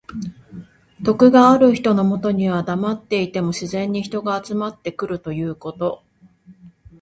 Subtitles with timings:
[1.05, 6.01] 徳がある人のもとにはだまっていても自然に人が集まってくるということ。